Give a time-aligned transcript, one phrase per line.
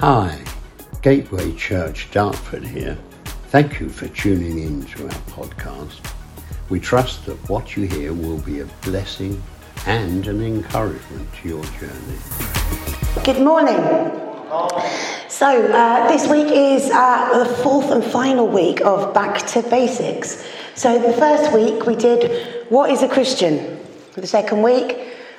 [0.00, 0.42] Hi,
[1.02, 2.96] Gateway Church Dartford here.
[3.48, 6.00] Thank you for tuning in to our podcast.
[6.70, 9.42] We trust that what you hear will be a blessing
[9.86, 12.18] and an encouragement to your journey.
[13.24, 13.76] Good morning.
[15.28, 20.42] So, uh, this week is uh, the fourth and final week of Back to Basics.
[20.76, 23.78] So, the first week we did What is a Christian?
[24.14, 24.96] The second week,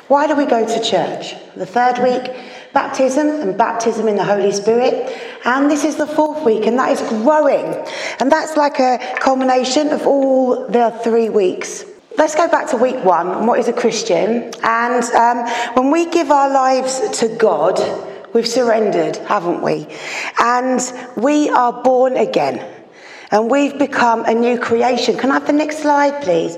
[0.08, 1.36] Why do we go to church?
[1.56, 2.36] The third week,
[2.74, 5.12] Baptism and baptism in the Holy Spirit.
[5.44, 7.86] And this is the fourth week, and that is growing.
[8.20, 11.86] And that's like a culmination of all the three weeks.
[12.18, 13.48] Let's go back to week one.
[13.48, 14.52] What is a Christian?
[14.64, 17.80] And um, when we give our lives to God,
[18.34, 19.88] we've surrendered, haven't we?
[20.40, 20.80] And
[21.18, 22.66] we are born again.
[23.32, 25.18] And we've become a new creation.
[25.18, 26.58] Can I have the next slide, please?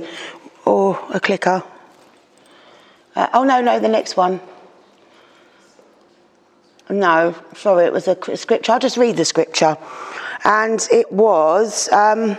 [0.66, 1.64] Or a clicker?
[3.16, 4.41] Uh, oh, no, no, the next one.
[6.90, 8.72] No, sorry, it was a scripture.
[8.72, 9.78] I'll just read the scripture.
[10.44, 12.38] And it was um,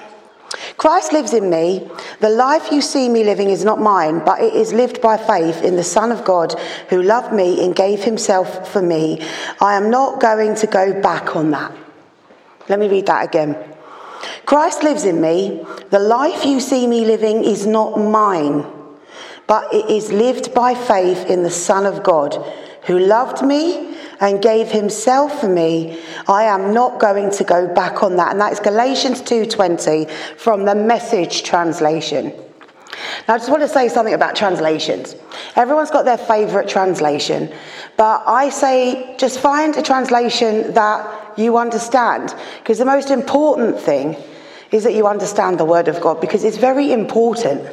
[0.76, 1.88] Christ lives in me.
[2.20, 5.62] The life you see me living is not mine, but it is lived by faith
[5.62, 6.54] in the Son of God
[6.90, 9.22] who loved me and gave himself for me.
[9.60, 11.72] I am not going to go back on that.
[12.68, 13.56] Let me read that again.
[14.46, 15.64] Christ lives in me.
[15.90, 18.66] The life you see me living is not mine,
[19.46, 22.36] but it is lived by faith in the Son of God
[22.86, 28.02] who loved me and gave himself for me, I am not going to go back
[28.02, 28.32] on that.
[28.32, 32.32] And that is Galatians 2:20 from the message translation.
[33.26, 35.16] Now, I just want to say something about translations.
[35.56, 37.52] Everyone's got their favourite translation,
[37.96, 44.16] but I say just find a translation that you understand, because the most important thing
[44.70, 47.66] is that you understand the Word of God, because it's very important.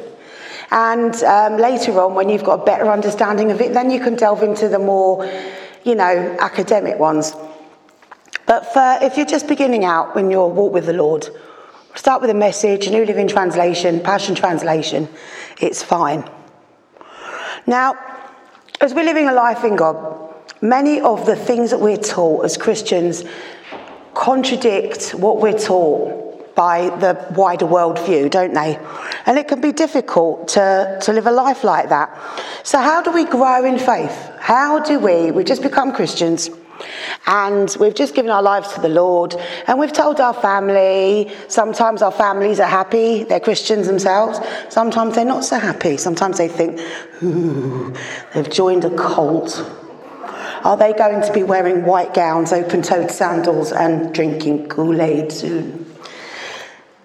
[0.72, 4.16] And um, later on, when you've got a better understanding of it, then you can
[4.16, 5.30] delve into the more
[5.84, 7.34] you know, academic ones.
[8.46, 11.28] But for, if you're just beginning out when you're walk with the Lord,
[11.94, 15.08] start with a message, New Living Translation, Passion Translation,
[15.60, 16.28] it's fine.
[17.66, 17.94] Now,
[18.80, 22.56] as we're living a life in God, many of the things that we're taught as
[22.56, 23.24] Christians
[24.14, 28.78] contradict what we're taught by the wider world view, don't they?
[29.26, 32.18] And it can be difficult to, to live a life like that.
[32.62, 34.30] So, how do we grow in faith?
[34.38, 36.50] How do we, we've just become Christians,
[37.26, 39.34] and we've just given our lives to the Lord,
[39.66, 41.32] and we've told our family.
[41.48, 44.40] Sometimes our families are happy, they're Christians themselves.
[44.68, 45.96] Sometimes they're not so happy.
[45.96, 46.80] Sometimes they think,
[47.22, 47.94] ooh,
[48.34, 49.64] they've joined a cult.
[50.64, 55.32] Are they going to be wearing white gowns, open toed sandals, and drinking Kool Aid
[55.32, 55.81] soon?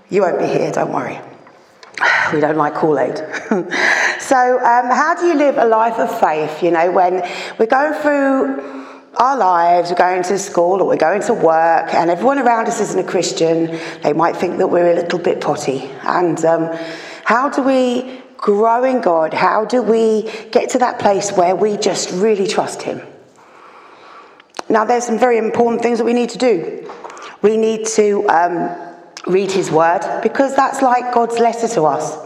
[0.10, 1.20] You won't be here, don't worry.
[2.34, 3.18] We don't like Kool Aid.
[4.20, 6.62] so, um, how do you live a life of faith?
[6.62, 7.26] You know, when
[7.58, 8.86] we're going through
[9.16, 12.82] our lives, we're going to school or we're going to work, and everyone around us
[12.82, 15.90] isn't a Christian, they might think that we're a little bit potty.
[16.04, 16.70] And um,
[17.24, 19.34] how do we grow in God?
[19.34, 23.02] How do we get to that place where we just really trust Him?
[24.70, 26.92] Now, there's some very important things that we need to do.
[27.42, 28.87] We need to um,
[29.28, 32.18] read His Word because that's like God's letter to us.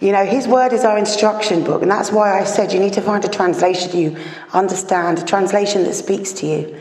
[0.00, 2.92] You know, His Word is our instruction book, and that's why I said you need
[2.94, 4.16] to find a translation you
[4.52, 6.80] understand, a translation that speaks to you.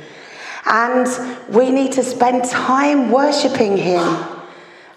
[0.66, 1.08] And
[1.50, 4.04] we need to spend time worshipping Him.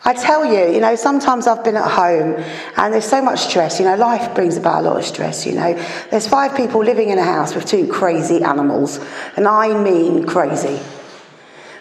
[0.02, 2.42] I tell you, you know, sometimes I've been at home
[2.76, 3.78] and there's so much stress.
[3.78, 5.74] You know, life brings about a lot of stress, you know.
[6.10, 8.98] There's five people living in a house with two crazy animals,
[9.36, 10.80] and I mean crazy.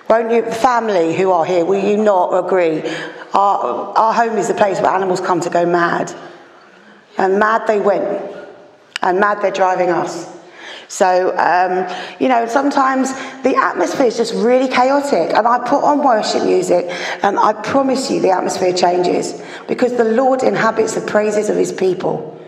[0.09, 2.81] Won't you, family who are here, will you not agree?
[3.33, 6.11] Our, our home is the place where animals come to go mad.
[7.19, 8.35] And mad they went.
[9.03, 10.27] And mad they're driving us.
[10.87, 11.87] So, um,
[12.19, 15.35] you know, sometimes the atmosphere is just really chaotic.
[15.35, 16.87] And I put on worship music,
[17.21, 21.71] and I promise you the atmosphere changes because the Lord inhabits the praises of his
[21.71, 22.38] people.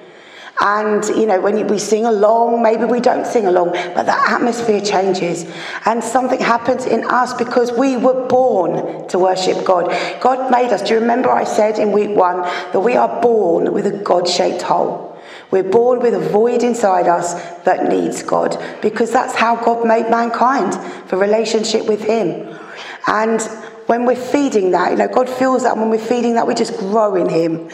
[0.59, 4.81] And, you know, when we sing along, maybe we don't sing along, but the atmosphere
[4.81, 5.45] changes.
[5.85, 9.89] And something happens in us because we were born to worship God.
[10.21, 10.83] God made us.
[10.83, 14.27] Do you remember I said in week one that we are born with a God
[14.27, 15.11] shaped hole?
[15.49, 17.33] We're born with a void inside us
[17.63, 20.73] that needs God because that's how God made mankind
[21.09, 22.57] for relationship with Him.
[23.07, 23.41] And
[23.87, 26.77] when we're feeding that, you know, God feels that when we're feeding that, we just
[26.77, 27.69] grow in Him.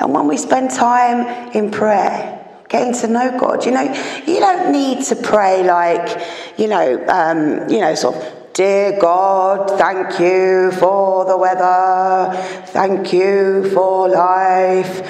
[0.00, 2.38] And when we spend time in prayer,
[2.68, 3.82] getting to know God, you know,
[4.26, 6.20] you don't need to pray like,
[6.58, 12.36] you know, um, you know, sort of Dear God, thank you for the weather.
[12.66, 15.00] Thank you for life.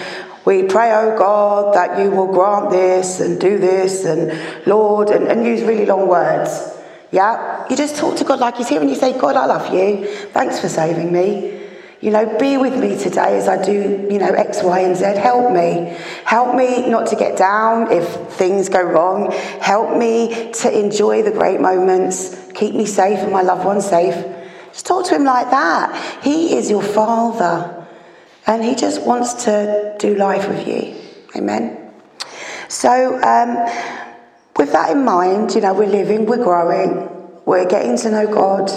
[0.44, 5.26] We pray, oh God, that you will grant this and do this and Lord, and,
[5.26, 6.76] and use really long words.
[7.10, 7.66] Yeah?
[7.68, 10.06] You just talk to God like He's here and you say, God, I love you.
[10.32, 11.59] Thanks for saving me.
[12.00, 15.04] You know, be with me today as I do, you know, X, Y, and Z.
[15.04, 15.94] Help me.
[16.24, 19.30] Help me not to get down if things go wrong.
[19.60, 22.50] Help me to enjoy the great moments.
[22.54, 24.14] Keep me safe and my loved ones safe.
[24.72, 26.24] Just talk to him like that.
[26.24, 27.86] He is your father.
[28.46, 30.96] And he just wants to do life with you.
[31.36, 31.92] Amen.
[32.68, 33.56] So, um,
[34.56, 37.08] with that in mind, you know, we're living, we're growing,
[37.44, 38.70] we're getting to know God.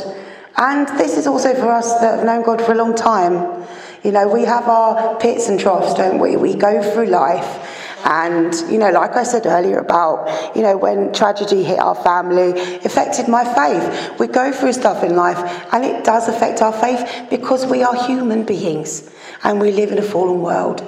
[0.55, 3.65] And this is also for us that have known God for a long time.
[4.03, 6.35] You know, we have our pits and troughs, don't we?
[6.35, 7.69] We go through life.
[8.05, 12.51] And, you know, like I said earlier about, you know, when tragedy hit our family,
[12.83, 14.19] affected my faith.
[14.19, 15.38] We go through stuff in life
[15.73, 19.09] and it does affect our faith because we are human beings
[19.44, 20.81] and we live in a fallen world.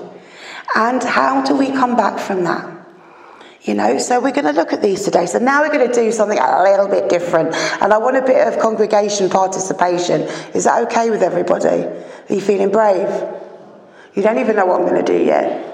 [0.76, 2.75] And how do we come back from that?
[3.66, 5.26] You know, so we're going to look at these today.
[5.26, 7.56] So now we're going to do something a little bit different.
[7.82, 10.22] And I want a bit of congregation participation.
[10.54, 11.68] Is that okay with everybody?
[11.68, 13.10] Are you feeling brave?
[14.14, 15.74] You don't even know what I'm going to do yet.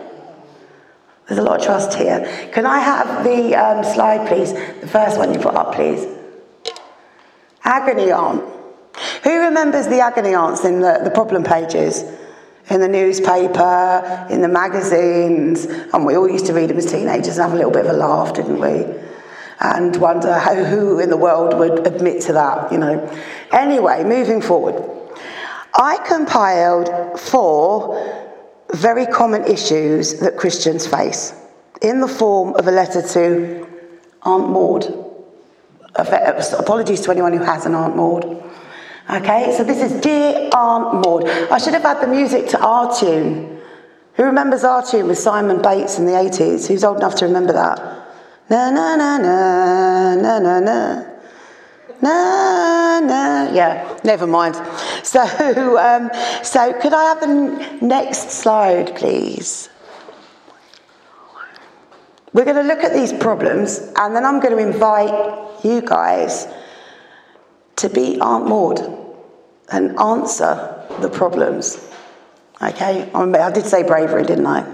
[1.28, 2.50] There's a lot of trust here.
[2.54, 4.54] Can I have the um, slide, please?
[4.54, 6.08] The first one you put up, please.
[7.66, 8.42] Agony aunt.
[9.24, 12.04] Who remembers the agony aunts in the, the problem pages?
[12.72, 17.38] In the newspaper, in the magazines, and we all used to read them as teenagers
[17.38, 18.86] and have a little bit of a laugh, didn't we?
[19.60, 23.14] And wonder how, who in the world would admit to that, you know.
[23.52, 24.82] Anyway, moving forward.
[25.76, 28.32] I compiled four
[28.74, 31.34] very common issues that Christians face
[31.82, 33.68] in the form of a letter to
[34.24, 34.86] Aunt Maud.
[35.96, 38.44] Apologies to anyone who has an Aunt Maud.
[39.12, 41.28] Okay, so this is Dear Aunt Maud.
[41.28, 43.60] I should have had the music to our tune.
[44.14, 46.66] Who remembers our tune with Simon Bates in the 80s?
[46.66, 47.78] Who's old enough to remember that?
[48.50, 51.04] Na na na na na na na.
[52.02, 53.52] Na na.
[53.52, 54.56] Yeah, never mind.
[55.04, 55.20] So,
[55.78, 56.10] um,
[56.42, 59.68] so could I have the next slide, please?
[62.32, 66.48] We're going to look at these problems, and then I'm going to invite you guys
[67.78, 69.01] to be Aunt Maud
[69.72, 71.88] and answer the problems.
[72.62, 74.66] Okay, I did say bravery, didn't I?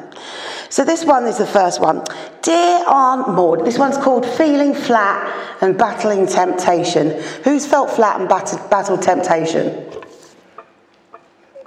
[0.69, 2.03] So this one is the first one.
[2.41, 7.11] Dear Aunt Maud, this one's called Feeling Flat and Battling Temptation.
[7.43, 9.89] Who's felt flat and battled, temptation?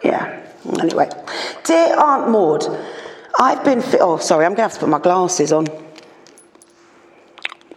[0.05, 0.47] Yeah,
[0.79, 1.09] anyway.
[1.65, 2.67] Dear Aunt Maud,
[3.39, 3.81] I've been.
[3.81, 5.67] Fi- oh, sorry, I'm going to have to put my glasses on.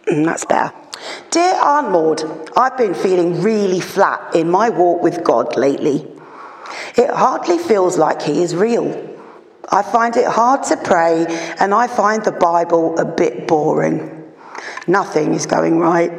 [0.06, 0.74] Mm, that's better.
[1.30, 2.22] Dear Aunt Maud,
[2.56, 6.06] I've been feeling really flat in my walk with God lately.
[6.96, 9.10] It hardly feels like He is real.
[9.70, 11.26] I find it hard to pray
[11.58, 14.32] and I find the Bible a bit boring.
[14.86, 16.12] Nothing is going right.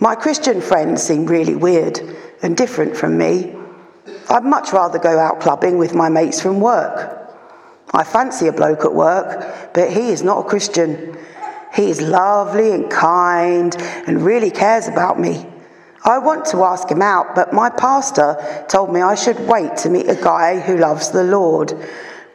[0.00, 2.00] My Christian friends seem really weird
[2.40, 3.54] and different from me.
[4.30, 7.14] I'd much rather go out clubbing with my mates from work.
[7.92, 11.16] I fancy a bloke at work, but he is not a Christian
[11.74, 13.76] he is lovely and kind
[14.06, 15.46] and really cares about me.
[16.04, 19.90] I want to ask him out, but my pastor told me I should wait to
[19.90, 21.74] meet a guy who loves the Lord.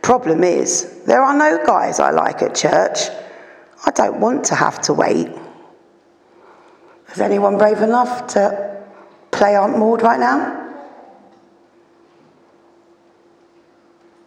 [0.01, 3.09] Problem is, there are no guys I like at church.
[3.85, 5.29] I don't want to have to wait.
[7.11, 8.83] Is anyone brave enough to
[9.31, 10.59] play Aunt Maud right now?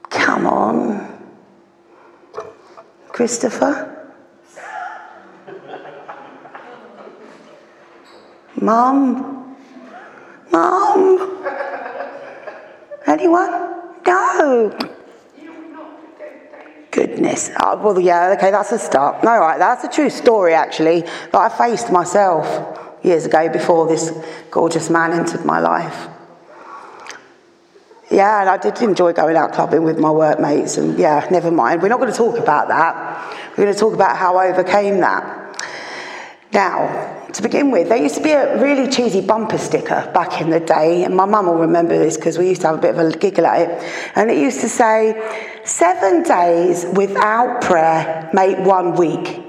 [0.08, 1.06] Come on.
[3.08, 3.95] Christopher?
[8.60, 9.56] Mom?
[10.50, 11.44] Mom?
[13.06, 13.50] Anyone?
[14.06, 14.78] No.
[16.90, 17.50] Goodness.
[17.62, 19.22] Oh, well, yeah, okay, that's a start.
[19.22, 24.12] No, right, that's a true story, actually, that I faced myself years ago before this
[24.50, 26.08] gorgeous man entered my life.
[28.10, 31.82] Yeah, and I did enjoy going out clubbing with my workmates, and yeah, never mind.
[31.82, 33.50] We're not going to talk about that.
[33.50, 35.66] We're going to talk about how I overcame that.
[36.52, 40.50] Now, to begin with, there used to be a really cheesy bumper sticker back in
[40.50, 42.96] the day, and my mum will remember this because we used to have a bit
[42.96, 44.10] of a giggle at it.
[44.14, 49.42] And it used to say, Seven days without prayer make one week.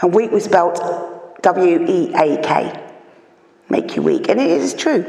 [0.00, 0.78] And week was spelled
[1.42, 2.84] W E A K.
[3.68, 4.28] Make you weak.
[4.28, 5.04] And it is true.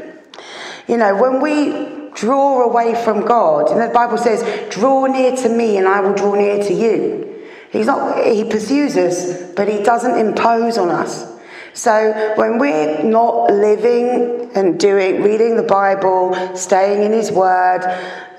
[0.88, 4.42] You know, when we draw away from God, and the Bible says,
[4.74, 7.44] Draw near to me, and I will draw near to you.
[7.70, 11.37] He's not, he pursues us, but he doesn't impose on us.
[11.78, 17.82] So when we're not living and doing, reading the Bible, staying in His Word,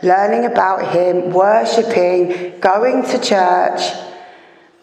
[0.04, 3.80] learning about Him, worshipping, going to church,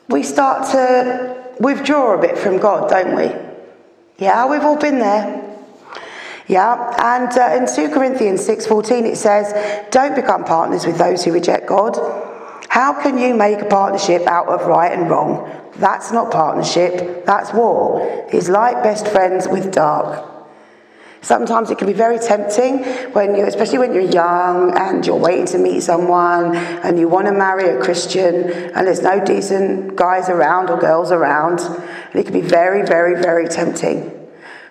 [0.08, 3.30] we start to withdraw a bit from God, don't we?
[4.18, 5.54] Yeah, we've all been there.
[6.46, 9.52] Yeah, and uh, in 2 Corinthians 6:14 it says,
[9.90, 11.98] "Don't become partners with those who reject God."
[12.68, 15.50] How can you make a partnership out of right and wrong?
[15.76, 18.26] That's not partnership, that's war.
[18.32, 20.32] It's like best friends with dark.
[21.26, 25.46] Sometimes it can be very tempting when you, especially when you're young and you're waiting
[25.46, 30.28] to meet someone and you want to marry a Christian and there's no decent guys
[30.28, 31.58] around or girls around.
[31.60, 34.12] And it can be very, very, very tempting.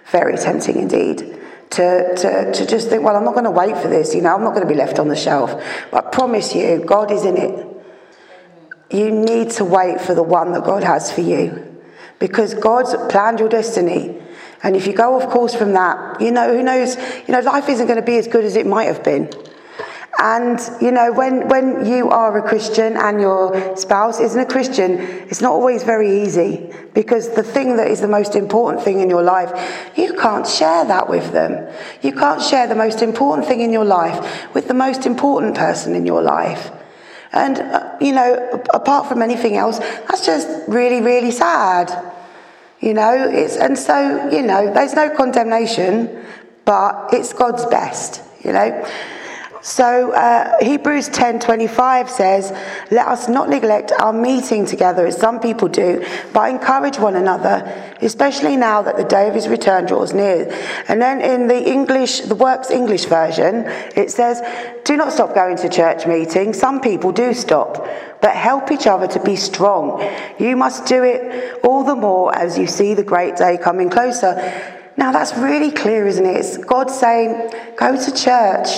[0.06, 1.38] Very tempting indeed.
[1.72, 4.34] To, to, to just think, well, I'm not going to wait for this, you know,
[4.34, 5.62] I'm not going to be left on the shelf.
[5.92, 7.75] But I promise you, God is in it.
[8.96, 11.84] You need to wait for the one that God has for you
[12.18, 14.18] because God's planned your destiny.
[14.64, 16.96] And if you go off course from that, you know, who knows,
[17.28, 19.30] you know, life isn't going to be as good as it might have been.
[20.18, 24.94] And, you know, when, when you are a Christian and your spouse isn't a Christian,
[25.30, 29.10] it's not always very easy because the thing that is the most important thing in
[29.10, 29.52] your life,
[29.98, 31.68] you can't share that with them.
[32.02, 35.96] You can't share the most important thing in your life with the most important person
[35.96, 36.72] in your life.
[37.36, 41.92] And, uh, you know, apart from anything else, that's just really, really sad.
[42.80, 46.26] You know, it's, and so, you know, there's no condemnation,
[46.64, 48.88] but it's God's best, you know.
[49.66, 52.54] So uh, Hebrews 10:25 says,
[52.92, 57.64] "Let us not neglect our meeting together as some people do, but encourage one another,
[58.00, 60.54] especially now that the day of his return draws near."
[60.88, 64.44] And then in the English, the Worldwide English version, it says,
[64.84, 66.60] "Do not stop going to church meetings.
[66.60, 67.88] Some people do stop,
[68.22, 70.00] but help each other to be strong.
[70.38, 74.40] You must do it all the more as you see the great day coming closer."
[74.96, 76.36] Now that's really clear, isn't it?
[76.36, 78.70] It's God saying, "Go to church."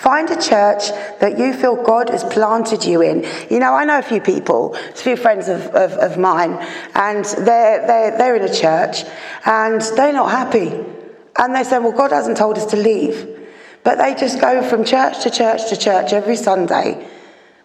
[0.00, 0.88] Find a church
[1.20, 3.26] that you feel God has planted you in.
[3.50, 6.52] You know, I know a few people, a few friends of, of, of mine,
[6.94, 9.04] and they're, they're, they're in a church
[9.44, 10.72] and they're not happy.
[11.36, 13.46] And they say, well, God hasn't told us to leave.
[13.84, 17.06] But they just go from church to church to church every Sunday,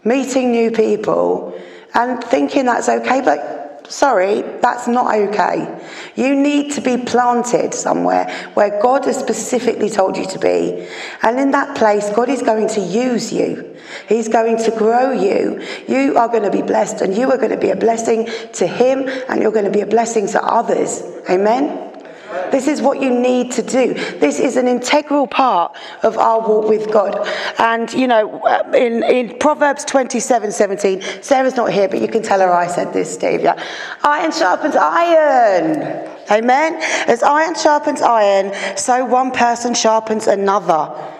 [0.03, 1.57] meeting new people
[1.93, 3.21] and thinking that's okay.
[3.21, 5.81] But sorry, that's not okay.
[6.15, 10.87] You need to be planted somewhere where God has specifically told you to be.
[11.21, 13.75] And in that place, God is going to use you.
[14.07, 15.61] He's going to grow you.
[15.87, 18.67] You are going to be blessed, and you are going to be a blessing to
[18.67, 21.01] Him, and you're going to be a blessing to others.
[21.29, 21.84] Amen?
[22.51, 23.93] This is what you need to do.
[23.93, 27.27] This is an integral part of our walk with God.
[27.59, 32.23] And, you know, uh, in, in Proverbs 27 17, Sarah's not here, but you can
[32.23, 33.41] tell her I said this, Steve.
[33.41, 33.61] Yeah.
[34.03, 36.11] Iron sharpens iron.
[36.31, 36.75] Amen.
[37.07, 41.14] As iron sharpens iron, so one person sharpens another.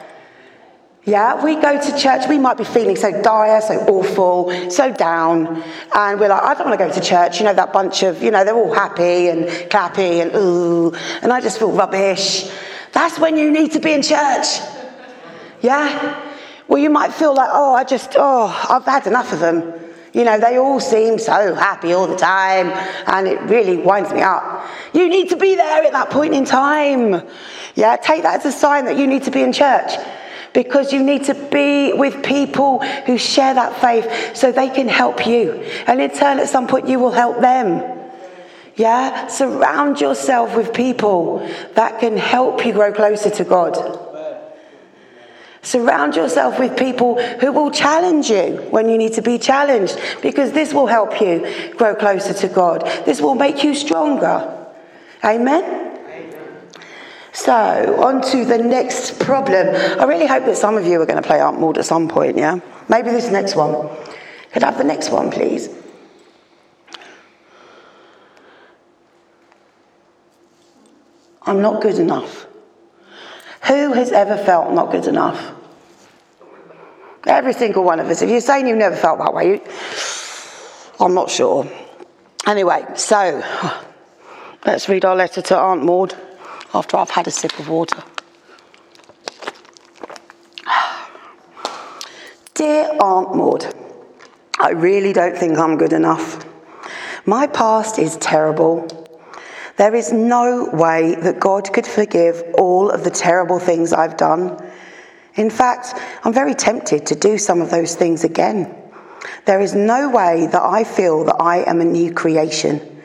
[1.06, 5.64] Yeah, we go to church, we might be feeling so dire, so awful, so down,
[5.94, 7.38] and we're like, I don't want to go to church.
[7.38, 11.32] You know, that bunch of, you know, they're all happy and clappy and ooh, and
[11.32, 12.50] I just feel rubbish.
[12.92, 14.48] That's when you need to be in church.
[15.62, 16.20] Yeah?
[16.68, 19.74] Well, you might feel like, oh, I just, oh, I've had enough of them.
[20.12, 22.70] You know, they all seem so happy all the time,
[23.06, 24.68] and it really winds me up.
[24.92, 27.22] You need to be there at that point in time.
[27.76, 29.92] Yeah, take that as a sign that you need to be in church
[30.56, 35.28] because you need to be with people who share that faith so they can help
[35.28, 35.52] you.
[35.86, 37.84] And in turn, at some point, you will help them.
[38.76, 39.28] Yeah?
[39.28, 44.02] Surround yourself with people that can help you grow closer to God.
[45.62, 50.52] Surround yourself with people who will challenge you when you need to be challenged because
[50.52, 52.82] this will help you grow closer to God.
[53.06, 54.68] This will make you stronger.
[55.24, 55.95] Amen?
[57.36, 59.76] So, on to the next problem.
[60.00, 62.08] I really hope that some of you are going to play Aunt Maud at some
[62.08, 62.62] point, yeah?
[62.88, 63.90] Maybe this next one.
[64.54, 65.68] Could I have the next one, please?
[71.42, 72.48] I'm not good enough.
[73.68, 75.52] Who has ever felt not good enough?
[77.28, 78.22] Every single one of us.
[78.22, 79.62] If you're saying you've never felt that way, you,
[81.02, 81.70] I'm not sure.
[82.48, 83.44] Anyway, so
[84.66, 86.16] let's read our letter to Aunt Maud
[86.76, 88.04] after I've had a sip of water.
[92.54, 93.74] Dear Aunt Maud,
[94.60, 96.46] I really don't think I'm good enough.
[97.26, 98.88] My past is terrible.
[99.78, 104.62] There is no way that God could forgive all of the terrible things I've done.
[105.36, 105.94] In fact,
[106.26, 108.76] I'm very tempted to do some of those things again.
[109.46, 113.02] There is no way that I feel that I am a new creation.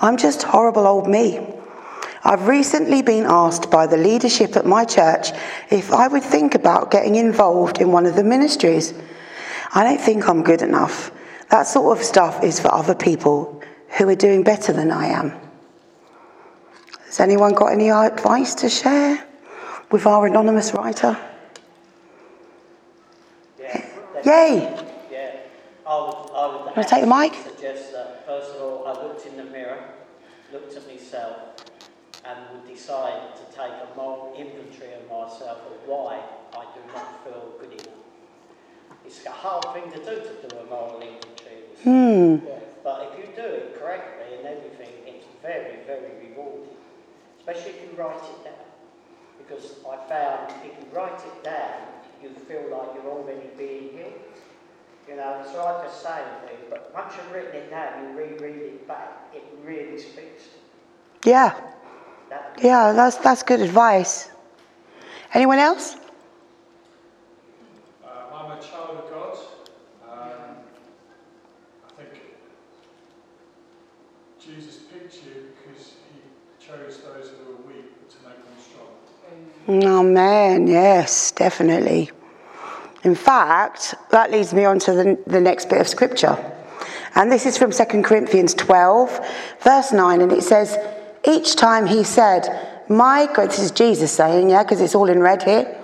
[0.00, 1.59] I'm just horrible old me.
[2.22, 5.30] I've recently been asked by the leadership at my church
[5.70, 8.92] if I would think about getting involved in one of the ministries.
[9.74, 11.10] I don't think I'm good enough.
[11.50, 13.62] That sort of stuff is for other people
[13.96, 15.32] who are doing better than I am.
[17.06, 19.26] Has anyone got any advice to share?
[19.90, 21.16] with our anonymous writer?
[23.58, 23.86] Yeah.
[24.24, 24.86] Yay!
[25.10, 25.36] Yeah.
[25.86, 27.34] I would, I would Wanna take the mic?
[27.34, 29.82] suggest that first of all, I looked in the mirror,
[30.52, 31.49] looked at myself,
[32.30, 36.22] and would decide to take a moral inventory of myself of why
[36.54, 38.00] I do not feel good enough.
[39.04, 41.60] It's a hard thing to do to do a moral inventory.
[41.82, 42.36] Hmm.
[42.84, 46.76] But if you do it correctly and everything, it's very, very rewarding.
[47.38, 48.54] Especially if you write it down.
[49.38, 51.80] Because I found if you write it down,
[52.22, 54.12] you feel like you're already being here.
[55.08, 58.62] You know, it's like the same thing, but once you've written it down, you reread
[58.62, 60.44] it back, it really speaks
[61.22, 61.32] to you.
[61.32, 61.58] Yeah,
[62.62, 64.30] yeah, that's, that's good advice.
[65.32, 65.96] Anyone else?
[68.04, 69.38] Um, I'm a child of God.
[70.10, 70.56] Um,
[71.88, 72.22] I think
[74.38, 78.54] Jesus picked you because he chose those who were weak to make them
[79.66, 80.12] strong.
[80.12, 82.10] Man, yes, definitely.
[83.02, 86.36] In fact, that leads me on to the, the next bit of scripture.
[87.14, 89.20] And this is from 2 Corinthians 12,
[89.62, 90.76] verse 9, and it says,
[91.26, 92.48] Each time he said,
[92.88, 95.76] My grace, this is Jesus saying, yeah, because it's all in red here.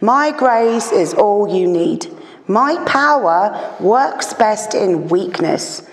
[0.00, 2.06] My grace is all you need.
[2.46, 5.88] My power works best in weakness.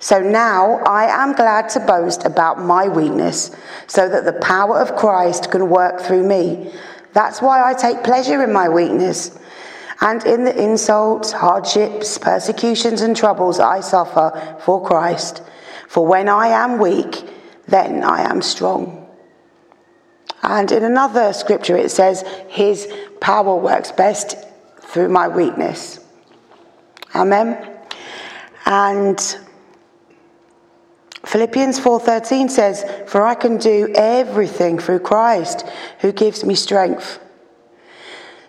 [0.00, 3.54] So now I am glad to boast about my weakness,
[3.86, 6.72] so that the power of Christ can work through me.
[7.12, 9.38] That's why I take pleasure in my weakness
[10.00, 15.42] and in the insults, hardships, persecutions, and troubles I suffer for Christ.
[15.86, 17.22] For when I am weak,
[17.72, 19.08] then I am strong.
[20.42, 24.36] And in another scripture, it says, His power works best
[24.80, 26.00] through my weakness.
[27.14, 27.68] Amen.
[28.66, 29.18] And
[31.24, 35.64] Philippians 4:13 says, "For I can do everything through Christ
[36.00, 37.18] who gives me strength."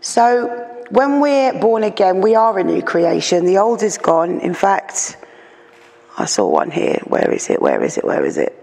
[0.01, 0.49] So,
[0.89, 3.45] when we're born again, we are a new creation.
[3.45, 4.39] The old is gone.
[4.39, 5.17] In fact,
[6.17, 6.99] I saw one here.
[7.05, 7.61] Where is it?
[7.61, 8.03] Where is it?
[8.03, 8.62] Where is it?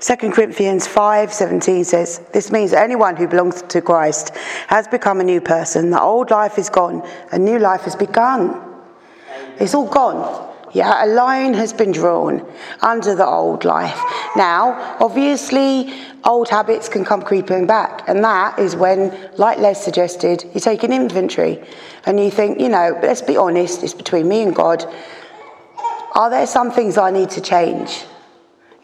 [0.00, 4.32] 2 Corinthians 5:17 says, "This means anyone who belongs to Christ
[4.68, 5.90] has become a new person.
[5.90, 8.58] The old life is gone, a new life has begun."
[9.58, 10.46] It's all gone.
[10.72, 12.42] Yeah, a line has been drawn
[12.80, 14.00] under the old life.
[14.36, 15.92] Now, obviously,
[16.24, 20.82] old habits can come creeping back, and that is when, like Les suggested, you take
[20.82, 21.60] an inventory
[22.06, 24.86] and you think, you know, let's be honest, it's between me and God.
[26.14, 28.06] Are there some things I need to change?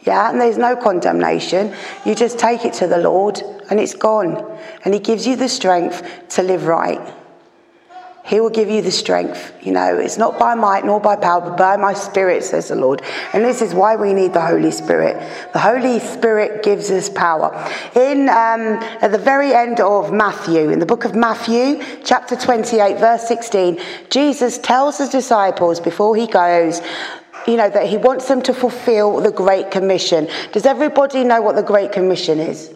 [0.07, 1.75] Yeah, and there's no condemnation.
[2.05, 4.37] You just take it to the Lord and it's gone.
[4.85, 7.01] And He gives you the strength to live right.
[8.27, 9.53] He will give you the strength.
[9.63, 12.75] You know, it's not by might nor by power, but by my spirit, says the
[12.75, 13.03] Lord.
[13.33, 15.17] And this is why we need the Holy Spirit.
[15.53, 17.55] The Holy Spirit gives us power.
[17.95, 22.99] In um, at the very end of Matthew, in the book of Matthew, chapter 28,
[22.99, 26.83] verse 16, Jesus tells his disciples before he goes,
[27.47, 30.29] you know, that he wants them to fulfill the Great Commission.
[30.53, 32.73] Does everybody know what the Great Commission is?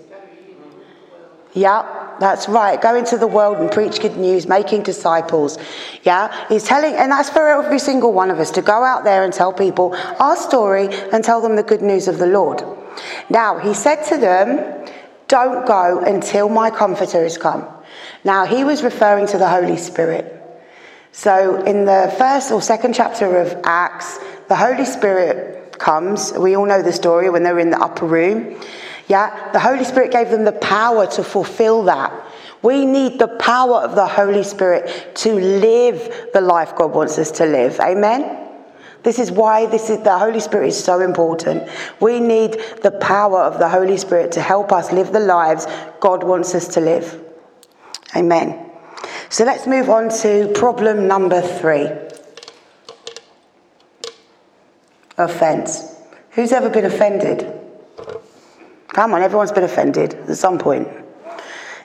[1.52, 2.80] Yeah, that's right.
[2.80, 5.58] Go into the world and preach good news, making disciples.
[6.04, 9.24] Yeah, he's telling, and that's for every single one of us to go out there
[9.24, 12.62] and tell people our story and tell them the good news of the Lord.
[13.30, 14.86] Now, he said to them,
[15.26, 17.66] Don't go until my comforter has come.
[18.22, 20.36] Now, he was referring to the Holy Spirit.
[21.12, 24.18] So, in the first or second chapter of Acts,
[24.50, 26.32] the Holy Spirit comes.
[26.32, 28.60] We all know the story when they're in the upper room.
[29.06, 32.12] Yeah, the Holy Spirit gave them the power to fulfill that.
[32.60, 37.30] We need the power of the Holy Spirit to live the life God wants us
[37.38, 37.78] to live.
[37.78, 38.48] Amen.
[39.04, 41.70] This is why this is the Holy Spirit is so important.
[42.00, 45.68] We need the power of the Holy Spirit to help us live the lives
[46.00, 47.22] God wants us to live.
[48.16, 48.68] Amen.
[49.28, 51.88] So let's move on to problem number three.
[55.24, 55.94] Offense.
[56.30, 57.60] Who's ever been offended?
[58.88, 60.88] Come on, everyone's been offended at some point.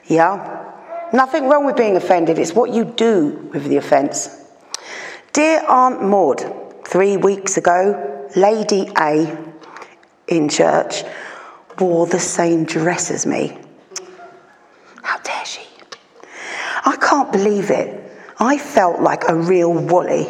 [0.06, 0.72] Yeah?
[1.12, 4.44] Nothing wrong with being offended, it's what you do with the offence.
[5.32, 6.44] Dear Aunt Maud,
[6.86, 9.36] three weeks ago, Lady A
[10.28, 11.04] in church
[11.78, 13.56] wore the same dress as me.
[15.02, 15.62] How dare she?
[16.84, 18.02] I can't believe it.
[18.38, 20.26] I felt like a real wally.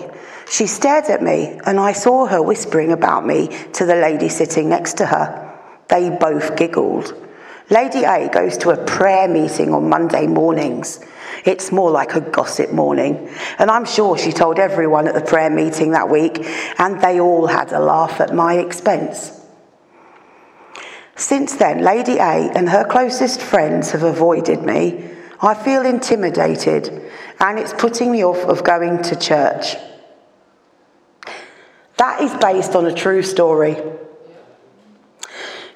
[0.57, 4.71] She stared at me, and I saw her whispering about me to the lady sitting
[4.71, 5.55] next to her.
[5.89, 7.15] They both giggled.
[7.69, 11.05] Lady A goes to a prayer meeting on Monday mornings.
[11.45, 13.29] It's more like a gossip morning.
[13.59, 16.39] And I'm sure she told everyone at the prayer meeting that week,
[16.79, 19.39] and they all had a laugh at my expense.
[21.17, 25.05] Since then, Lady A and her closest friends have avoided me.
[25.39, 26.89] I feel intimidated
[27.41, 29.77] and it's putting me off of going to church.
[31.97, 33.77] That is based on a true story.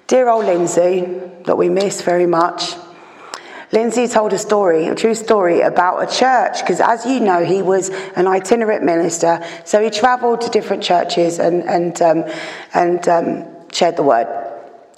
[0.07, 1.01] Dear old Lindsay,
[1.45, 2.75] that we miss very much.
[3.73, 7.63] Lindsay told a story, a true story about a church, because as you know, he
[7.63, 12.25] was an itinerant minister, so he travelled to different churches and, and, um,
[12.75, 14.27] and um, shared the word.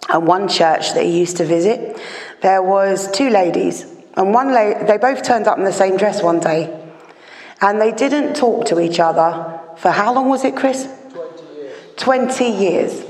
[0.08, 2.00] And one church that he used to visit,
[2.40, 6.22] there was two ladies, and one la- they both turned up in the same dress
[6.22, 6.74] one day,
[7.60, 10.88] and they didn't talk to each other for how long was it, Chris?
[12.02, 13.04] 20 years.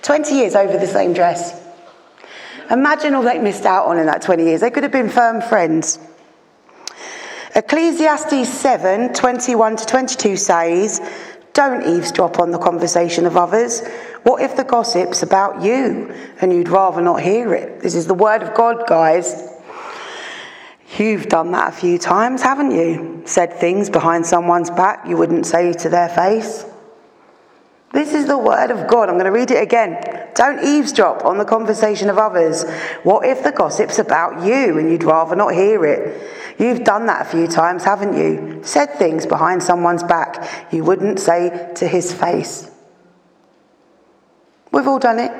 [0.00, 0.54] 20 years.
[0.54, 1.62] over the same dress.
[2.70, 4.62] Imagine all they missed out on in that 20 years.
[4.62, 5.98] They could have been firm friends.
[7.54, 11.02] Ecclesiastes 7 21 to 22 says,
[11.52, 13.86] Don't eavesdrop on the conversation of others.
[14.22, 17.82] What if the gossip's about you and you'd rather not hear it?
[17.82, 19.50] This is the word of God, guys.
[20.96, 23.20] You've done that a few times, haven't you?
[23.26, 26.64] Said things behind someone's back you wouldn't say to their face.
[27.94, 29.08] This is the word of God.
[29.08, 30.28] I'm going to read it again.
[30.34, 32.64] Don't eavesdrop on the conversation of others.
[33.04, 36.58] What if the gossip's about you and you'd rather not hear it?
[36.58, 38.60] You've done that a few times, haven't you?
[38.62, 42.70] Said things behind someone's back you wouldn't say to his face.
[44.72, 45.32] We've all done it.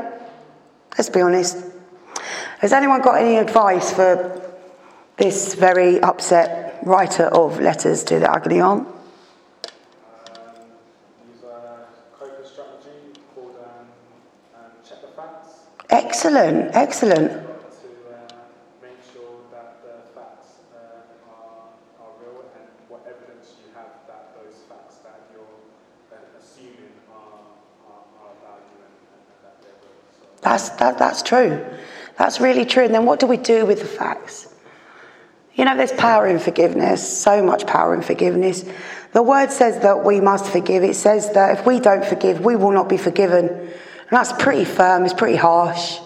[0.97, 1.57] Let's be honest.
[2.61, 4.41] Has anyone got any advice for
[5.17, 8.89] this very upset writer of letters to the agony aunt?
[11.29, 11.87] use a
[12.17, 13.87] coping strategy called um,
[14.55, 17.31] um, check the facts Excellent, excellent.
[17.31, 23.91] to uh, sure that the facts uh, are, are real and what evidence you have
[24.09, 25.39] that those facts that you're
[26.11, 27.47] uh, assuming are,
[27.87, 30.03] are, are about and, and that they're real.
[30.19, 31.65] So That's, that, that's true.
[32.19, 32.87] That's really true.
[32.87, 34.53] And then what do we do with the facts?
[35.55, 38.65] You know, there's power in forgiveness, so much power in forgiveness.
[39.13, 40.83] The word says that we must forgive.
[40.83, 43.71] It says that if we don't forgive, we will not be forgiven.
[44.15, 45.99] That's pretty firm, it's pretty harsh.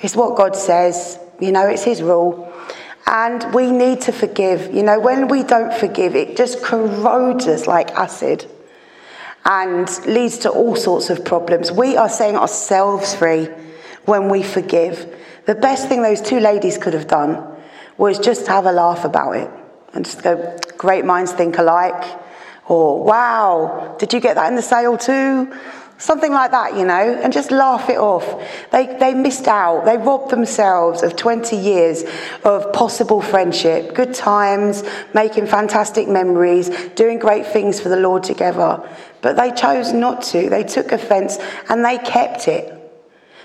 [0.00, 2.50] It's what God says, you know, it's His rule.
[3.06, 4.74] And we need to forgive.
[4.74, 8.50] You know, when we don't forgive, it just corrodes us like acid
[9.44, 11.70] and leads to all sorts of problems.
[11.70, 13.50] We are setting ourselves free
[14.06, 15.14] when we forgive.
[15.44, 17.46] The best thing those two ladies could have done
[17.98, 19.50] was just have a laugh about it
[19.92, 22.04] and just go, great minds think alike,
[22.68, 25.52] or wow, did you get that in the sale too?
[25.96, 28.42] Something like that, you know, and just laugh it off.
[28.72, 29.84] They, they missed out.
[29.84, 32.04] They robbed themselves of 20 years
[32.42, 34.82] of possible friendship, good times,
[35.14, 38.88] making fantastic memories, doing great things for the Lord together.
[39.22, 40.50] But they chose not to.
[40.50, 42.72] They took offense and they kept it.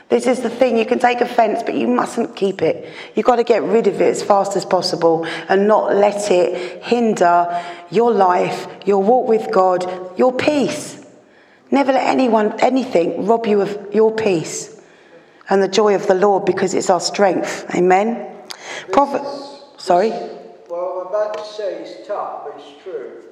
[0.09, 2.91] This is the thing, you can take offense, but you mustn't keep it.
[3.13, 6.83] You've got to get rid of it as fast as possible and not let it
[6.83, 10.98] hinder your life, your walk with God, your peace.
[11.71, 14.81] Never let anyone, anything rob you of your peace
[15.49, 17.65] and the joy of the Lord because it's our strength.
[17.75, 18.43] Amen.
[18.91, 19.21] Prophet,
[19.77, 20.11] sorry.
[20.11, 23.23] What I'm about to say is tough, but it's true.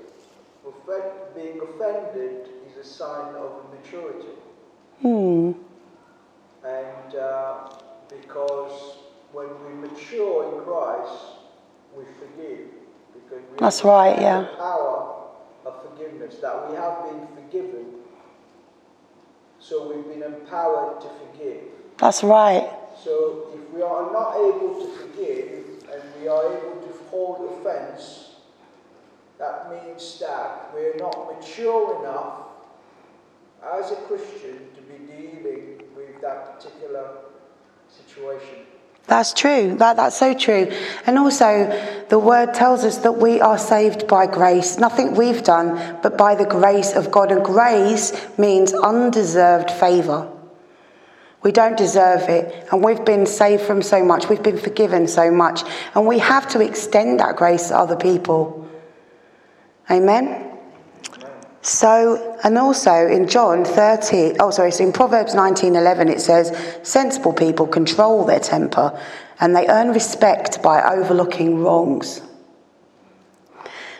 [1.36, 4.30] Being offended is a sign of maturity.
[5.02, 5.52] Hmm.
[6.65, 7.69] And uh,
[8.10, 8.97] because
[9.32, 11.13] when we mature in Christ,
[11.95, 12.67] we forgive.
[13.13, 14.41] Because we That's right, yeah.
[14.41, 15.26] The power
[15.65, 17.96] of forgiveness, that we have been forgiven.
[19.67, 21.63] So we've been empowered to forgive.
[21.97, 22.69] That's right.
[23.03, 28.36] So if we are not able to forgive and we are able to hold offense,
[29.38, 32.47] that means that we're not mature enough
[33.73, 37.17] as a Christian to be dealing with that particular
[37.89, 38.67] situation.
[39.08, 39.76] That's true.
[39.78, 40.72] That, that's so true.
[41.06, 41.67] And also,
[42.10, 44.78] the word tells us that we are saved by grace.
[44.78, 47.32] Nothing we've done, but by the grace of God.
[47.32, 50.30] And grace means undeserved favour.
[51.41, 52.67] We don't deserve it.
[52.72, 54.28] And we've been saved from so much.
[54.28, 55.63] We've been forgiven so much.
[55.96, 58.67] And we have to extend that grace to other people.
[59.89, 60.46] Amen?
[61.67, 67.34] So, and also in John 30, oh sorry, so in Proverbs 19:11 it says, sensible
[67.34, 68.97] people control their temper
[69.41, 72.21] and they earn respect by overlooking wrongs.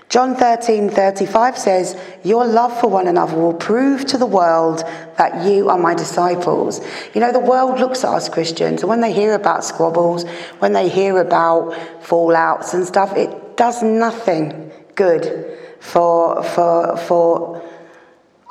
[0.08, 4.86] John 13:35 says, "Your love for one another will prove to the world
[5.18, 6.80] that you are my disciples."
[7.14, 10.24] You know, the world looks at us Christians, and when they hear about squabbles,
[10.60, 17.64] when they hear about fallouts and stuff, it does nothing good for for for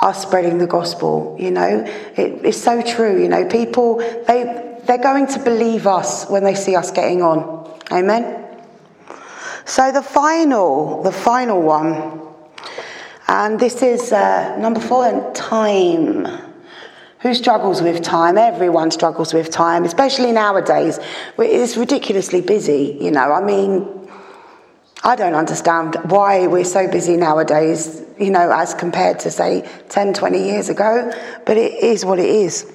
[0.01, 1.37] us spreading the gospel.
[1.39, 1.85] You know,
[2.17, 3.21] it, it's so true.
[3.23, 7.69] You know, people they they're going to believe us when they see us getting on.
[7.93, 8.45] Amen.
[9.65, 12.21] So the final, the final one,
[13.27, 16.27] and this is uh, number four, time.
[17.21, 18.39] Who struggles with time?
[18.39, 21.01] Everyone struggles with time, especially nowadays.
[21.37, 23.33] It's ridiculously busy, you know.
[23.33, 24.06] I mean,
[25.07, 30.15] I don't understand why we're so busy nowadays, you know, as compared to, say, 10,
[30.15, 31.13] 20 years ago,
[31.45, 32.73] but it is what it is.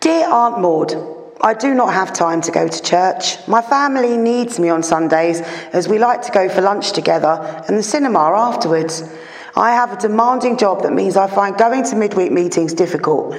[0.00, 0.92] Dear Aunt Maud,
[1.40, 3.38] I do not have time to go to church.
[3.48, 5.40] My family needs me on Sundays
[5.72, 9.02] as we like to go for lunch together and the cinema afterwards.
[9.56, 13.34] I have a demanding job that means I find going to midweek meetings difficult.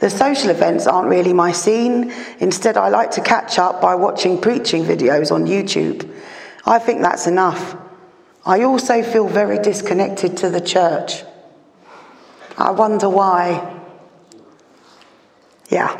[0.00, 2.12] The social events aren't really my scene.
[2.40, 6.12] Instead, I like to catch up by watching preaching videos on YouTube.
[6.66, 7.76] I think that's enough.
[8.44, 11.24] I also feel very disconnected to the church.
[12.58, 13.74] I wonder why.
[15.68, 15.96] Yeah.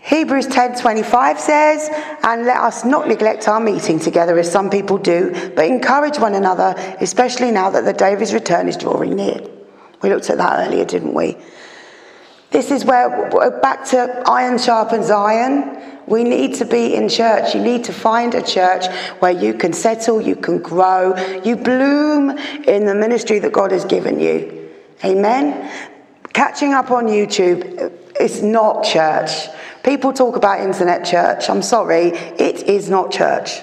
[0.00, 1.90] Hebrews 10:25 says,
[2.22, 6.34] "And let us not neglect our meeting together as some people do, but encourage one
[6.34, 9.40] another, especially now that the day of his return is drawing near."
[10.02, 11.36] We looked at that earlier, didn't we?
[12.56, 13.28] This is where
[13.60, 15.78] back to iron sharpens iron.
[16.06, 17.54] We need to be in church.
[17.54, 18.86] You need to find a church
[19.18, 21.14] where you can settle, you can grow,
[21.44, 24.70] you bloom in the ministry that God has given you.
[25.04, 25.70] Amen.
[26.32, 27.90] Catching up on YouTube uh,
[28.24, 29.32] is not church.
[29.82, 31.50] People talk about internet church.
[31.50, 32.06] I'm sorry,
[32.38, 33.60] it is not church.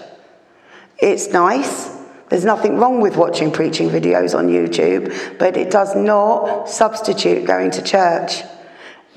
[0.99, 1.97] It's nice.
[2.29, 7.71] There's nothing wrong with watching preaching videos on YouTube, but it does not substitute going
[7.71, 8.43] to church.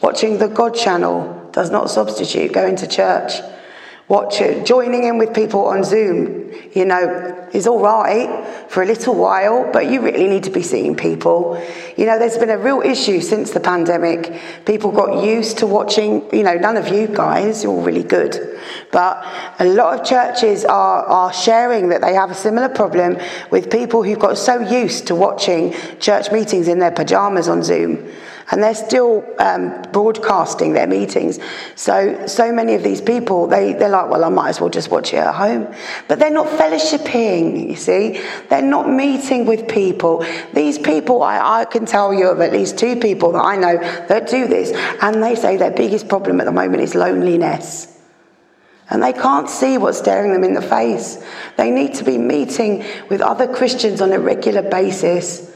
[0.07, 3.33] Watching the God channel does not substitute going to church.
[4.07, 8.87] Watch it, joining in with people on Zoom, you know, is all right for a
[8.87, 11.61] little while, but you really need to be seeing people.
[11.97, 14.41] You know, there's been a real issue since the pandemic.
[14.65, 18.61] People got used to watching, you know, none of you guys, you're all really good.
[18.93, 19.27] But
[19.59, 23.19] a lot of churches are, are sharing that they have a similar problem
[23.51, 28.09] with people who got so used to watching church meetings in their pajamas on Zoom
[28.51, 31.41] and they're still um, broadcasting their meetings.
[31.75, 34.91] So, so many of these people, they, they're like, well, I might as well just
[34.91, 35.75] watch it at home.
[36.07, 38.23] But they're not fellowshipping, you see.
[38.49, 40.25] They're not meeting with people.
[40.55, 43.79] These people, I, I can tell you of at least two people that I know
[43.79, 44.71] that do this,
[45.03, 47.93] and they say their biggest problem at the moment is loneliness.
[48.89, 51.21] And they can't see what's staring them in the face.
[51.57, 55.56] They need to be meeting with other Christians on a regular basis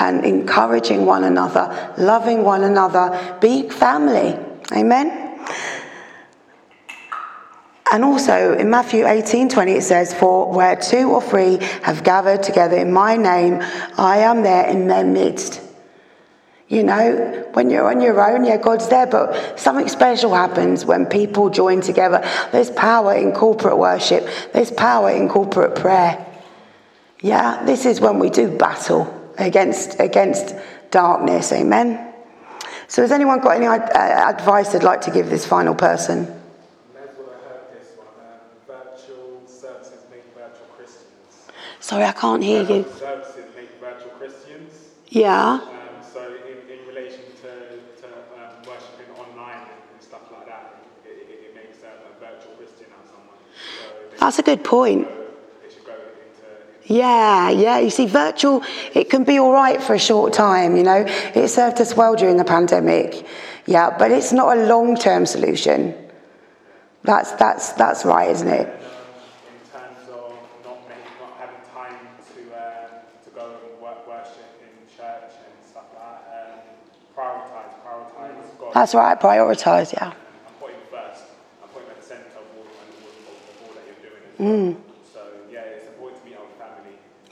[0.00, 4.36] and encouraging one another, loving one another, being family.
[4.72, 5.38] Amen.
[7.92, 12.42] And also in Matthew 18 20, it says, For where two or three have gathered
[12.42, 13.60] together in my name,
[13.98, 15.60] I am there in their midst.
[16.68, 21.04] You know, when you're on your own, yeah, God's there, but something special happens when
[21.04, 22.24] people join together.
[22.52, 26.24] There's power in corporate worship, there's power in corporate prayer.
[27.22, 30.54] Yeah, this is when we do battle against, against
[30.90, 31.52] darkness.
[31.52, 32.12] Amen.
[32.88, 36.40] So, has anyone got any uh, advice they'd like to give this final person?
[41.78, 42.84] Sorry, I can't hear you.
[45.08, 45.60] Yeah.
[46.12, 47.48] So, in, relation to,
[48.68, 50.76] worshipping online and stuff like that,
[54.18, 55.08] That's a good point.
[56.90, 57.78] Yeah, yeah.
[57.78, 61.04] You see, virtual, it can be all right for a short time, you know.
[61.36, 63.24] It served us well during the pandemic.
[63.66, 65.94] Yeah, but it's not a long term solution.
[67.04, 68.66] That's, that's, that's right, isn't it?
[68.66, 71.94] In terms of not, making, not having time
[72.34, 72.88] to, uh,
[73.24, 76.58] to go and work, worship in church and stuff like that, um,
[77.16, 78.74] prioritize, prioritize God.
[78.74, 80.08] That's right, prioritize, yeah.
[80.08, 81.22] I'm putting first.
[81.62, 84.10] I'm putting at the centre of all, of all that you're
[84.42, 84.74] doing.
[84.74, 84.90] Mm.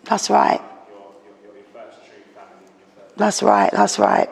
[0.09, 0.61] That's right.
[3.17, 4.29] That's right, that's right.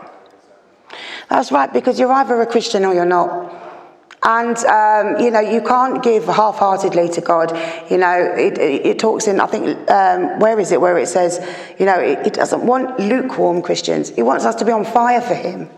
[1.29, 3.53] That's right, because you're either a Christian or you're not.
[4.23, 7.51] And, um, you know, you can't give half heartedly to God.
[7.91, 11.09] You know, it, it, it talks in, I think, um, where is it, where it
[11.09, 11.39] says,
[11.79, 14.11] you know, it, it doesn't want lukewarm Christians.
[14.11, 15.69] He wants us to be on fire for Him.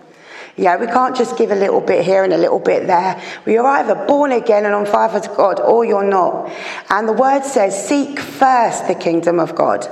[0.58, 3.22] Yeah, we can't just give a little bit here and a little bit there.
[3.46, 6.50] We are either born again and on fire for God or you're not.
[6.90, 9.86] And the word says, Seek first the kingdom of God,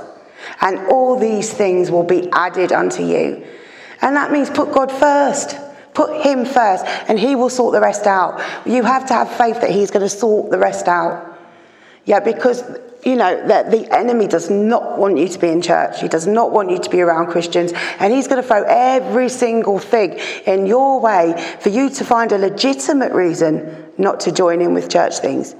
[0.59, 3.47] and all these things will be added unto you.
[4.01, 5.57] And that means put God first.
[5.93, 8.39] Put Him first, and He will sort the rest out.
[8.67, 11.39] You have to have faith that He's going to sort the rest out.
[12.05, 12.61] Yeah, because
[13.07, 16.01] you know, that the enemy does not want you to be in church.
[16.01, 17.71] He does not want you to be around Christians.
[17.99, 22.33] And he's going to throw every single thing in your way for you to find
[22.33, 25.55] a legitimate reason not to join in with church things.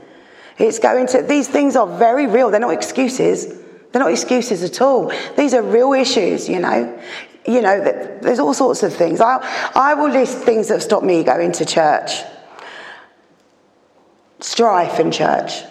[0.58, 2.52] It's going to, these things are very real.
[2.52, 3.48] They're not excuses.
[3.48, 5.14] They're not excuses at all.
[5.38, 7.02] These are real issues, you know.
[7.48, 9.22] You know, that there's all sorts of things.
[9.22, 9.38] I,
[9.74, 12.12] I will list things that have stopped me going to church.
[14.42, 15.64] Strife in church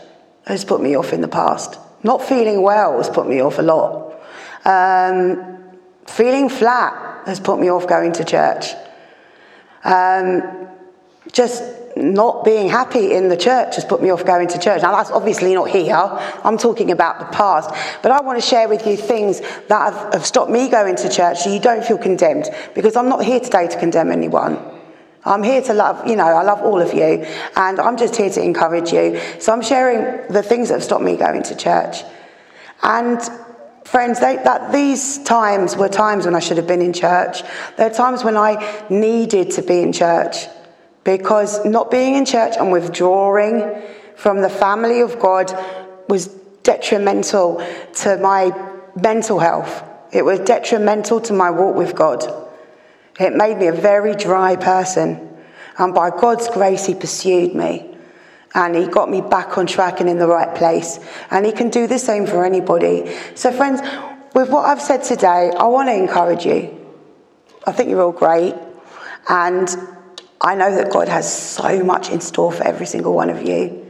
[0.46, 1.78] has put me off in the past.
[2.02, 4.20] Not feeling well has put me off a lot.
[4.64, 5.58] Um,
[6.06, 8.66] feeling flat has put me off going to church.
[9.84, 10.68] Um,
[11.32, 11.62] just
[11.96, 14.82] not being happy in the church has put me off going to church.
[14.82, 15.94] Now, that's obviously not here.
[15.94, 17.70] I'm talking about the past.
[18.02, 21.08] But I want to share with you things that have, have stopped me going to
[21.08, 22.50] church so you don't feel condemned.
[22.74, 24.75] Because I'm not here today to condemn anyone.
[25.26, 27.26] I'm here to love, you know, I love all of you.
[27.56, 29.20] And I'm just here to encourage you.
[29.40, 32.02] So I'm sharing the things that have stopped me going to church.
[32.82, 33.20] And
[33.86, 37.42] Friends, they, that these times were times when I should have been in church.
[37.76, 40.48] There are times when I needed to be in church
[41.04, 43.80] because not being in church and withdrawing
[44.16, 45.56] from the family of God
[46.08, 46.26] was
[46.64, 48.50] detrimental to my
[49.00, 49.84] mental health.
[50.12, 52.24] It was detrimental to my walk with God.
[53.18, 55.36] It made me a very dry person.
[55.78, 57.96] And by God's grace, He pursued me.
[58.54, 60.98] And He got me back on track and in the right place.
[61.30, 63.14] And He can do the same for anybody.
[63.34, 63.80] So, friends,
[64.34, 66.72] with what I've said today, I want to encourage you.
[67.66, 68.54] I think you're all great.
[69.28, 69.68] And
[70.40, 73.82] I know that God has so much in store for every single one of you.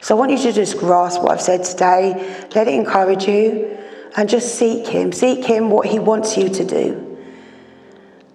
[0.00, 3.76] So I want you to just grasp what I've said today, let it encourage you,
[4.16, 5.12] and just seek Him.
[5.12, 7.07] Seek Him what He wants you to do.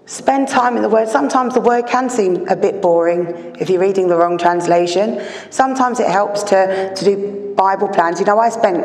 [0.05, 1.07] Spend time in the Word.
[1.07, 5.25] Sometimes the Word can seem a bit boring if you're reading the wrong translation.
[5.49, 8.19] Sometimes it helps to, to do Bible plans.
[8.19, 8.83] You know, I spent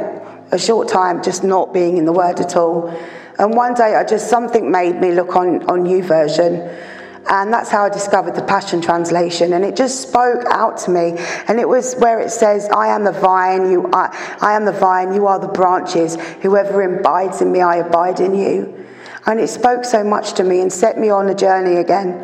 [0.52, 2.88] a short time just not being in the Word at all.
[3.38, 6.86] And one day I just, something made me look on, on YouVersion
[7.28, 9.52] and that's how I discovered the Passion Translation.
[9.52, 11.14] And it just spoke out to me.
[11.46, 14.72] And it was where it says, I am the vine, you are, I am the
[14.72, 16.16] vine, you are the branches.
[16.40, 18.86] Whoever abides in me, I abide in you.
[19.28, 22.14] And it spoke so much to me and set me on a journey again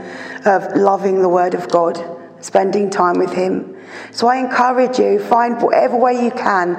[0.47, 2.03] of loving the Word of God,
[2.41, 3.77] spending time with Him.
[4.11, 6.75] So I encourage you, find whatever way you can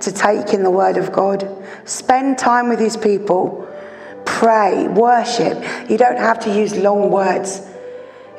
[0.00, 1.48] to take in the Word of God.
[1.86, 3.66] Spend time with His people.
[4.26, 5.64] Pray, worship.
[5.88, 7.66] You don't have to use long words.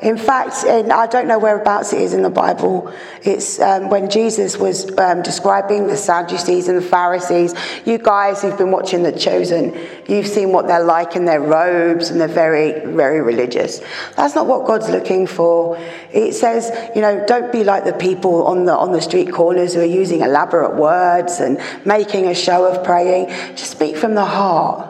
[0.02, 2.92] In fact, in, I don't know whereabouts it is in the Bible.
[3.22, 7.54] It's um, when Jesus was um, describing the Sadducees and the Pharisees.
[7.84, 12.10] You guys who've been watching The Chosen, you've seen what they're like in their robes
[12.10, 13.80] and they're very, very religious.
[14.16, 15.78] That's not what God's looking for.
[16.12, 19.74] It says, you know, don't be like the people on the, on the street corners
[19.74, 23.28] who are using elaborate words and making a show of praying.
[23.54, 24.88] Just speak from the heart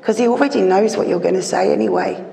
[0.00, 2.31] because He already knows what you're going to say anyway.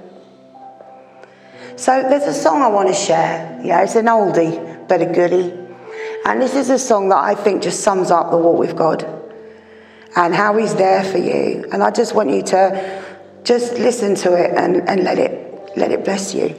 [1.79, 3.57] So there's a song I want to share.
[3.63, 5.53] Yeah, it's an oldie, but a goodie.
[6.25, 9.05] And this is a song that I think just sums up the walk with God
[10.17, 11.63] and how He's there for you.
[11.71, 13.01] And I just want you to
[13.45, 16.53] just listen to it and, and let it let it bless you.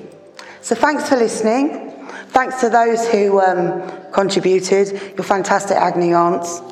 [0.62, 2.08] So thanks for listening.
[2.28, 5.14] Thanks to those who um, contributed.
[5.16, 6.62] You're fantastic agony aunts.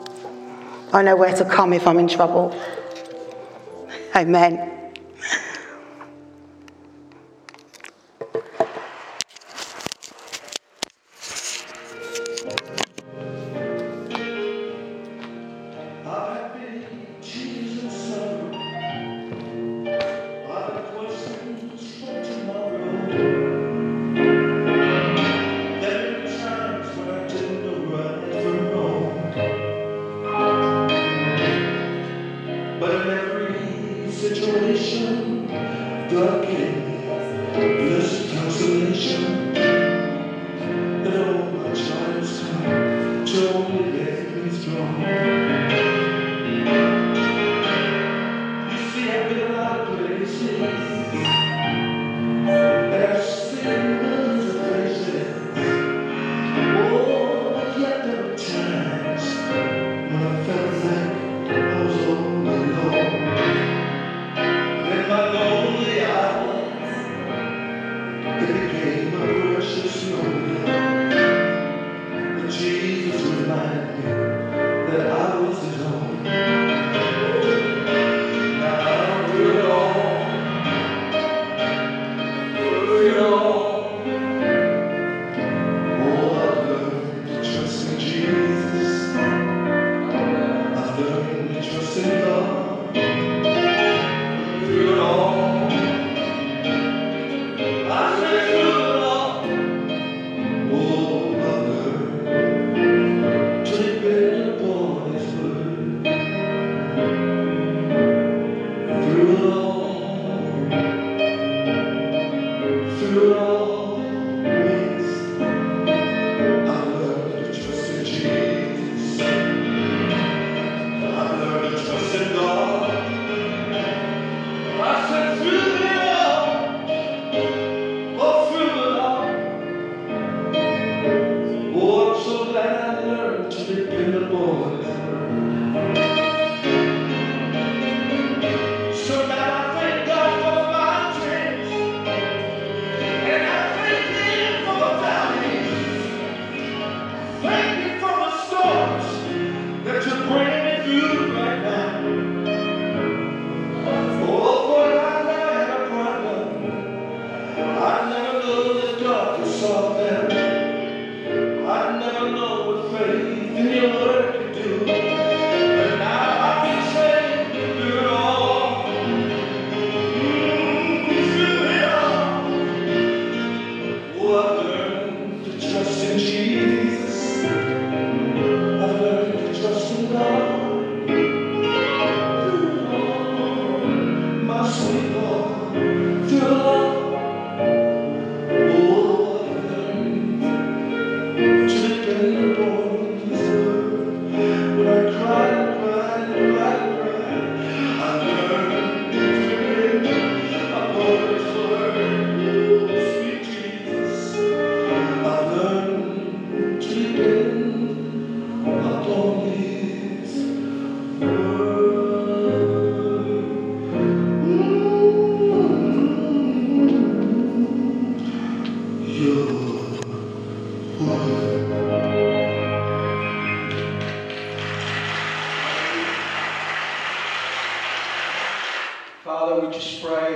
[0.95, 2.59] I know where to come if I'm in trouble.
[4.17, 4.78] Amen.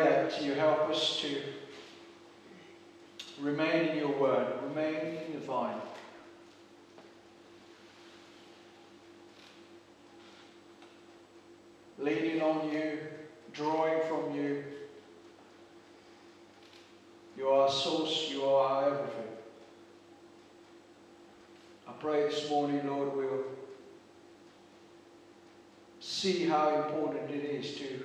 [0.05, 1.43] That you help us to
[3.41, 5.81] remain in your word, remain in the vine.
[11.99, 12.99] Leaning on you,
[13.53, 14.65] drawing from you.
[17.37, 19.33] You are our source, you are everything.
[21.89, 23.45] I pray this morning, Lord, we'll
[26.01, 28.05] see how important it is to,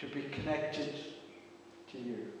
[0.00, 0.94] to be connected
[1.92, 2.32] to you.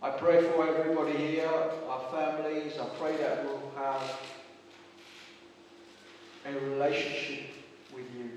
[0.00, 1.50] I pray for everybody here,
[1.88, 2.74] our families.
[2.78, 4.20] I pray that we'll have
[6.46, 7.54] a relationship
[7.92, 8.30] with you.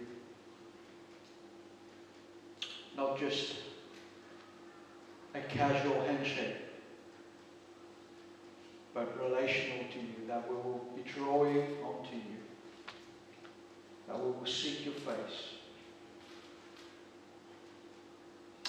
[2.95, 3.53] Not just
[5.36, 6.55] a casual handshake,
[8.95, 12.39] but relational to you, that we will be drawing onto you,
[14.07, 15.57] that we will seek your face.